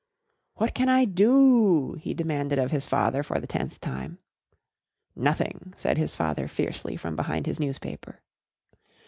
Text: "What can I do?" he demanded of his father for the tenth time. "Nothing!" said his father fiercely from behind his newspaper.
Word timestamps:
"What 0.55 0.73
can 0.73 0.89
I 0.89 1.05
do?" 1.05 1.93
he 1.93 2.15
demanded 2.15 2.57
of 2.57 2.71
his 2.71 2.87
father 2.87 3.21
for 3.21 3.39
the 3.39 3.45
tenth 3.45 3.79
time. 3.79 4.17
"Nothing!" 5.15 5.75
said 5.77 5.99
his 5.99 6.15
father 6.15 6.47
fiercely 6.47 6.97
from 6.97 7.15
behind 7.15 7.45
his 7.45 7.59
newspaper. 7.59 8.23